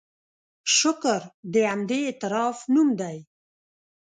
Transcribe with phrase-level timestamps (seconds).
[0.77, 1.21] شکر
[1.53, 3.17] د همدې اعتراف نوم دی.